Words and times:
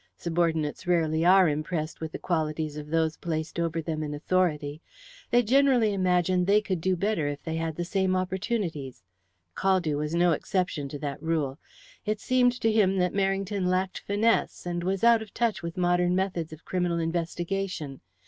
Subordinates 0.17 0.87
rarely 0.87 1.23
are 1.23 1.47
impressed 1.47 2.01
with 2.01 2.11
the 2.11 2.17
qualities 2.17 2.75
of 2.75 2.87
those 2.87 3.17
placed 3.17 3.59
over 3.59 3.83
them 3.83 4.01
in 4.01 4.15
authority. 4.15 4.81
They 5.29 5.43
generally 5.43 5.93
imagine 5.93 6.43
they 6.43 6.59
could 6.59 6.81
do 6.81 6.95
better 6.95 7.27
if 7.27 7.43
they 7.43 7.55
had 7.57 7.75
the 7.75 7.85
same 7.85 8.15
opportunities. 8.15 9.03
Caldew 9.55 9.97
was 9.97 10.15
no 10.15 10.31
exception 10.31 10.89
to 10.89 10.97
that 10.97 11.21
rule. 11.21 11.59
It 12.03 12.19
seemed 12.19 12.59
to 12.61 12.71
him 12.71 12.97
that 12.97 13.13
Merrington 13.13 13.67
lacked 13.67 13.99
finesse, 13.99 14.65
and 14.65 14.83
was 14.83 15.03
out 15.03 15.21
of 15.21 15.35
touch 15.35 15.61
with 15.61 15.77
modern 15.77 16.15
methods 16.15 16.51
of 16.51 16.65
criminal 16.65 16.97
investigation. 16.97 18.01